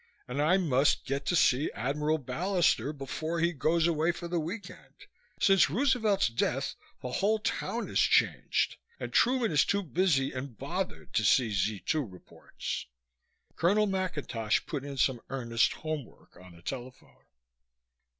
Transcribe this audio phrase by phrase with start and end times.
[0.27, 4.67] And I must get to see Admiral Ballister before he goes away for the week
[4.67, 5.05] end.
[5.39, 11.13] Since Roosevelt's death the whole town has changed and Truman is too busy and bothered
[11.13, 12.87] to see Z 2 reports."
[13.55, 17.21] Colonel McIntosh put in some earnest home work on the telephone.